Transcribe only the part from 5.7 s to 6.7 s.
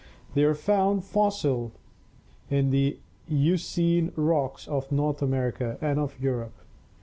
and of Europe.